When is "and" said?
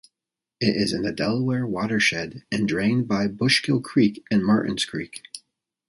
2.51-2.67, 4.31-4.43